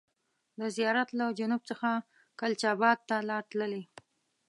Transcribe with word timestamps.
د 0.59 0.61
زیارت 0.75 1.09
له 1.19 1.25
جنوب 1.39 1.61
څخه 1.71 1.89
کلچا 2.41 2.71
بات 2.81 2.99
ته 3.09 3.15
لار 3.29 3.43
تللې. 3.51 3.83